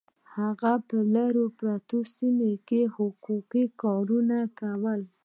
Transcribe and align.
هغه 0.35 0.73
په 0.87 0.97
لرې 1.13 1.45
پرتو 1.59 1.97
سیمو 2.15 2.51
کې 2.67 2.81
حقوقي 2.95 3.65
کارونه 3.81 4.37
کول 4.59 5.01